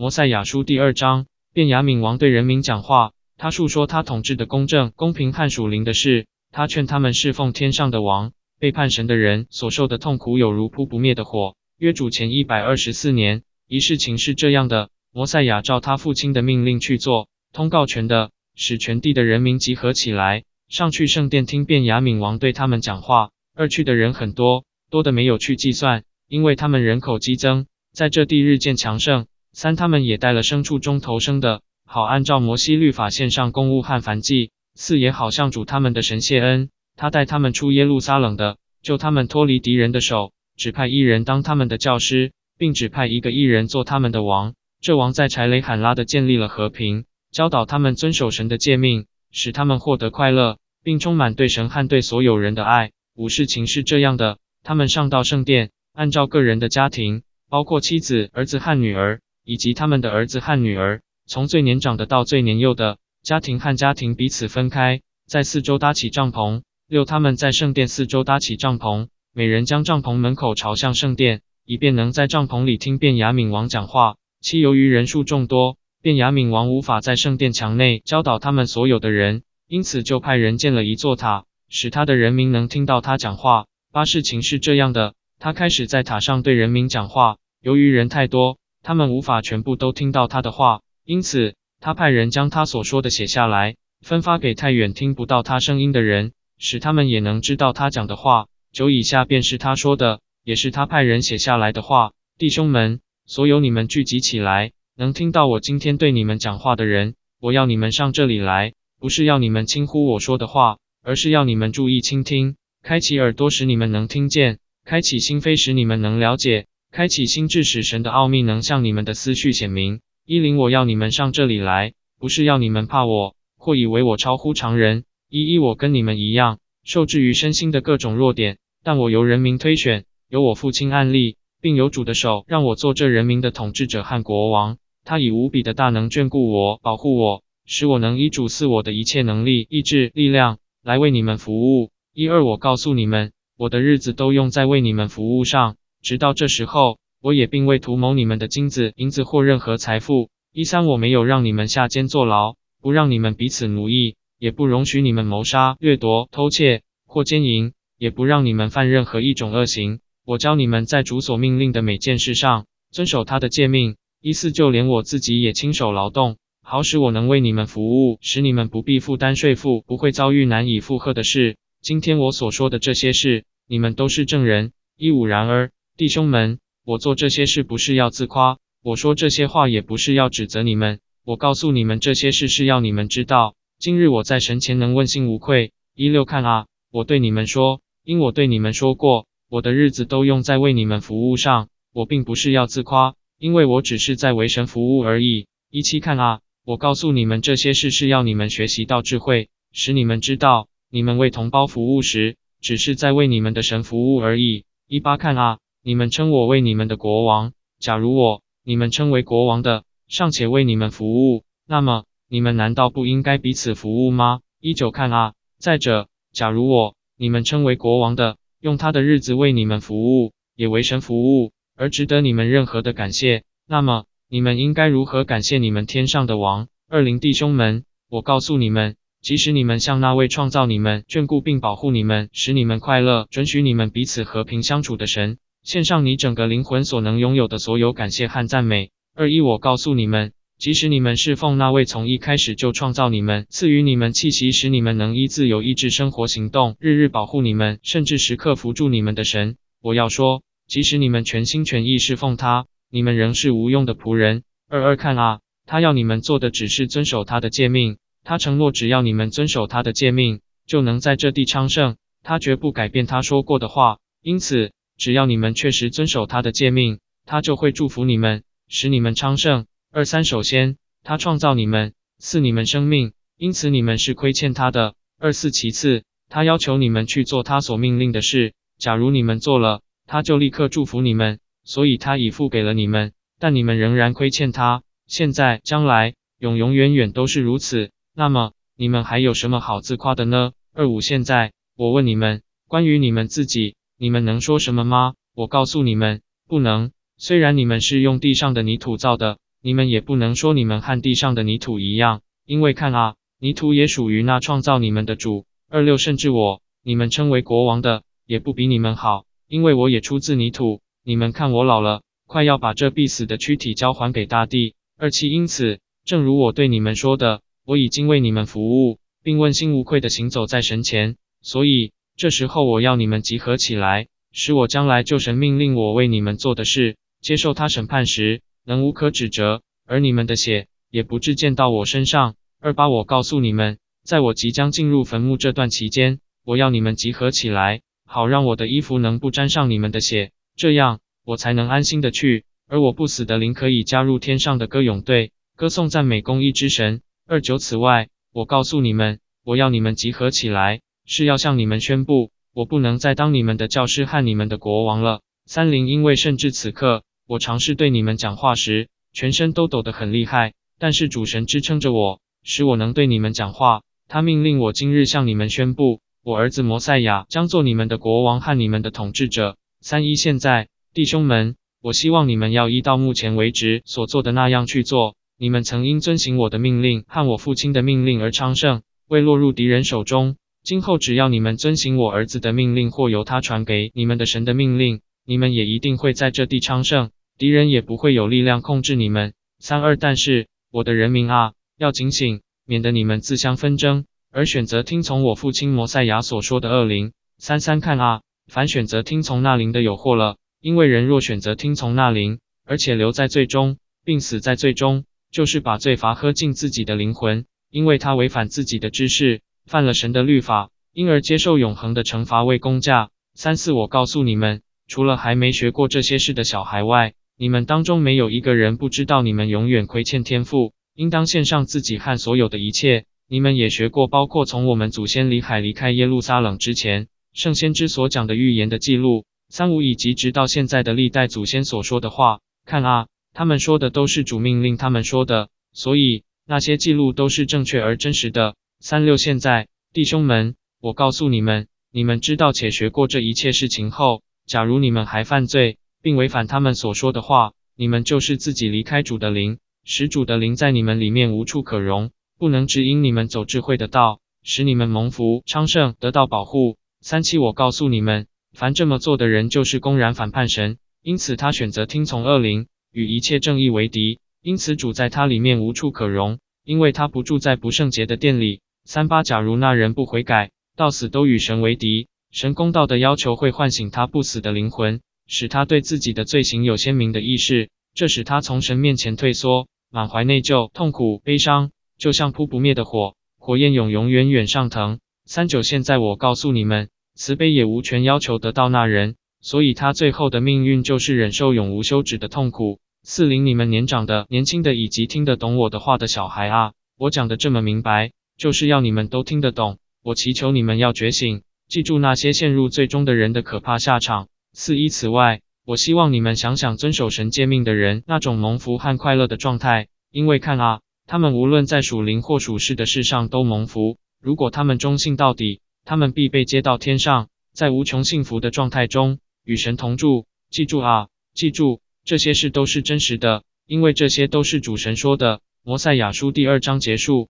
[0.00, 8.32] 摩赛亚书第二章，便雅悯王对人民讲话，他述说他统治的公正、公平和属灵的事，他劝他们侍奉天上的王。
[8.58, 11.54] 背叛神的人所受的痛苦有如扑不灭的火。
[11.76, 23.32] 约主前一百二十四年，一事情是这样的：摩赛亚照他父亲的命令去做，通告全的，使全地的人民集合起来，上去圣殿听便雅悯王对他们讲话。
[23.54, 29.26] 二去的人很多，多的没有去计算，因为他们人口激增，在这地日渐强盛。
[29.52, 34.52] 三，他们也带了牲畜中头生的，好按照摩西律法献上公物和燔祭。
[34.76, 44.54] 四，也好向主他们的神谢恩，他带他们出耶路撒冷的，救他们脱离敌人的手，指派一人当他们的教师，并指派一个艺人做他们的王。
[44.80, 52.92] 这王在柴雷罕拉的建立了和平，教导他们遵守神的诫命，使他们获得快乐，并充满对神和对所有人的爱。
[53.16, 59.20] 五事情是这样的，他们上到圣殿，按照个人的家庭，包括妻子、儿子和女儿。
[59.50, 66.62] 以及他们的儿子和女儿，从最年长的到最年幼的，家庭和家庭彼此分开，在四周搭起帐篷。
[66.86, 74.18] 六，他们在圣殿四周搭起帐篷，每人将帐篷门口朝向圣殿，以便能在帐篷里听便雅悯王讲话。
[74.40, 83.66] 七，由于人数众多，便雅悯王无法在圣殿墙内教导他们所有的人，因此就派人建了一座塔，使他的人民能听到他讲话。
[83.90, 88.59] 八，事情是这样的，他开始在塔上对人民讲话，由于人太多。
[88.82, 98.46] 他们无法全部都听到他的话，因此他派人将他所说的写下来，分发给太远听不到他声音的人，使他们也能知道他讲的话。
[98.72, 102.12] 九以下便是他说的，也是他派人写下来的话。
[102.38, 116.66] 弟兄们，所有你们聚集起来，能听到我今天对你们讲话的人，我要你们上这里来，不是要你们轻呼我说的话，而是要你们注意倾听，开启耳朵使你们能听见，开启心扉使你们能了解。
[116.92, 120.00] 开启心智，使神的奥秘能向你们的思绪显明。
[120.26, 125.04] 一零，我要你们上这里来，不是要你们怕我，或以为我超乎常人。
[125.28, 134.76] 一一，我跟你们一样，受制于身心的各种弱点，但我由人民推选，由我父亲案例，并由主的手让我做这人民的统治者和国王。
[135.04, 141.90] 他以无比的大能眷顾我，保护我，使我能依主赐我的一切能力、意志、力量来为你们服务。
[142.12, 145.76] 一二，我告诉你们，我的日子都用在为你们服务上。
[146.02, 150.30] 直到这时候，我也并未图谋你们的金子、银子或任何财富。
[150.52, 160.00] 一三，我没有让你们下监坐牢，不让你们彼此奴役，也不容许你们谋杀、掠夺、偷窃或奸淫，也不让你们犯任何一种恶行。
[160.24, 163.96] 我教你们在主所命令的每件事上遵守他的诫命。
[164.22, 171.56] 一四，就连我自己也亲手劳动，好使我能为你们服务，使你们不必负担税负，不会遭遇难以负荷的事。
[171.80, 174.72] 今天我所说的这些事，你们都是证人。
[174.96, 175.70] 一五，然而。
[176.00, 180.98] 弟兄们，我做这些事不是要自夸，我说这些话也不是要指责你们。
[181.26, 185.74] 我告诉你们这些事是要你们知道，今日我在神前能问心无愧。
[185.94, 191.68] 一六看啊，我对你们说，因我对你们说过，我的日子都用在为你们服务上。
[191.92, 195.48] 我并不是要自夸，因为我只是在为神服务而已。
[195.68, 204.64] 一七看啊，我告诉你们这些事是要你们学习到智慧，使你们知道，你们为同胞服务时，只是在为你们的神服务而已。
[204.88, 205.58] 一八看啊。
[205.82, 214.40] 你们称我为你们的国王，假如我你们称为国王的尚且为你们服务，那么你们难道不应该彼此服务吗？
[214.60, 215.32] 依旧看啊！
[215.58, 226.68] 再者，假如我你们称为国王的用他的日子为你们服务，也为神服务，而值得你们任何的感谢，那么你们应该如何感谢你们天上的王？
[226.90, 235.38] 二零弟兄们，我告诉你们，即使你们向那位创造你们、眷顾并保护你们、使你们快乐、准许你们彼此和平相处的神。
[235.62, 238.90] 献上你整个灵魂所能拥有的所有感谢和赞美。
[239.14, 254.44] 二一，我告诉你们，即使你们侍奉那位从一开始就创造你们、赐予你们气息，使你们能依自由意志生活行动，日日保护你们，甚至时刻扶助你们的神，我要说，即使你们全心全意侍奉他，你们仍是无用的仆人。
[254.70, 264.72] 二二，看啊，他要你们做的只是遵守他的诫命，他承诺只要你们遵守他的诫命，就能在这地昌盛，他绝不改变他说过的话，因此。
[265.00, 269.64] 只要你们确实遵守他的诫命，他就会祝福你们，使你们昌盛。
[269.90, 274.94] 二三，首先，他创造你们，赐你们生命，因此你们是亏欠他的。
[275.18, 284.82] 二四，其次，他要求你们去做他所命令的事，假如你们做了，他就立刻祝福你们，所以他已付给了你们，但你们仍然亏欠他。
[285.06, 287.90] 现在、将来、永永远远都是如此。
[288.14, 290.52] 那么，你们还有什么好自夸的呢？
[290.74, 293.76] 二五，现在，我问你们，关于你们自己。
[294.02, 295.12] 你们能说什么吗？
[295.34, 296.90] 我告诉你们，不能。
[297.18, 305.44] 虽然你们是用地上的泥土造的，你们也不能说你们和地上的泥土一样，因为看啊，泥土也属于那创造你们的主。
[305.68, 310.80] 二六甚至我，你们称为国王的，也不比你们好，因为我也出自泥土。
[311.04, 314.76] 你们看我老了，快要把这必死的躯体交还给大地。
[314.96, 321.16] 二七因此，正如我对你们说的，我已经为你们服务，并问心无愧的行走在神前。
[321.42, 328.42] 所以这时候我要你们集合起来，使我将来救神命令我为你们做的事，接受他审判时。
[328.66, 332.34] 能无可指责，而你们的血也不至溅到我身上。
[332.60, 347.00] 二八，我告诉你们，在我即将进入坟墓这段期间，我要你们集合起来，好让我的衣服能不沾上你们的血，这样我才能安心的去，而我不死的灵可以加入天上的歌咏队，歌颂赞美公义之神。
[347.26, 355.22] 二九，此外，我告诉你们，我要你们集合起来，是要向你们宣布，我不能再当你们的教师和你们的国王了。
[355.44, 357.02] 三零，因为甚至此刻。
[357.26, 363.82] 我尝试对你们讲话时，全身都抖得很厉害，但是主神支撑着我，使我能对你们讲话。
[364.06, 369.56] 他命令我今日向你们宣布，我儿子摩赛亚将做你们的国王和你们的统治者。
[369.80, 375.16] 三一现在，弟兄们，我希望你们要依到目前为止所做的那样去做。
[375.36, 380.36] 你们曾因遵行我的命令和我父亲的命令而昌盛，未落入敌人手中。
[380.62, 387.10] 今后只要你们遵行我儿子的命令或由他传给你们的神的命令，你们也一定会在这地昌盛。
[387.38, 389.32] 敌人也不会有力量控制你们。
[389.58, 397.12] 三二，但是我的人民啊，要警醒，免得你们自相纷争，而选择听从我父亲摩赛亚所说的恶灵。
[397.38, 409.40] 三三，看啊，凡选择听从那灵的有祸了，因为人若选择听从那灵，而且留在最终，并死在最终，就是把罪罚喝进自己的灵魂，因为他违反自己的知识，
[409.70, 413.10] 犯了神的律法，因而接受永恒的惩罚为公价。
[413.34, 423.04] 三四，我告诉你们，除了还没学过这些事的小孩外，你们当中没有一个人不知道，你们永远亏欠天赋，应当献上自己和所有的一切。
[423.28, 432.40] 你们也学过，包括从我们祖先离海离开耶路撒冷之前，圣先知所讲的预言的记录，三五以及直到现在的历代祖先所说的话。
[432.66, 438.56] 看啊，他们说的都是主命令他们说的，所以那些记录都是正确而真实的。
[438.82, 456.78] 三六，现在弟兄们，我告诉你们，你们知道且学过这一切事情后，假如你们还犯罪，并违反他们所说的话，你们就是自己离开主的灵，使主的灵在你们里面无处可容，不能指引你们走智慧的道，使你们蒙福昌盛，得到保护。
[457.02, 468.62] 三七，我告诉你们，凡这么做的人，就是公然反叛神，因此他选择听从恶灵，与一切正义为敌，因此主在他里面无处可容，因为他不住在不圣洁的殿里。
[468.92, 475.00] 三八，假如那人不悔改，到死都与神为敌，神公道的要求会唤醒他不死的灵魂。
[475.28, 484.98] 使他对自己的罪行有鲜明的意识，这使他从神面前退缩，满怀内疚、痛苦、悲伤，就像扑不灭的火，火焰永永远远上腾。
[485.24, 492.80] 三九，现在我告诉你们，慈悲也无权要求得到那人，所以他最后的命运就是忍受永无休止的痛苦。
[493.04, 498.10] 四零，你们年长的、年轻的以及听得懂我的话的小孩啊，我讲的这么明白，
[498.40, 499.76] 就是要你们都听得懂。
[500.02, 504.28] 我祈求你们要觉醒，记住那些陷入最终的人的可怕下场。
[504.54, 513.98] 四一，此外，我希望你们想想遵守神诫命的人那种蒙福和快乐的状态，因为看啊，他们无论在属灵或属世的事上都蒙福。
[514.22, 520.24] 如果他们忠信到底，他们必被接到天上，在无穷幸福的状态中与神同住。
[520.48, 525.42] 记住啊，记住，这些事都是真实的，因为这些都是主神说的。
[525.62, 527.28] 摩赛亚书第二章结束。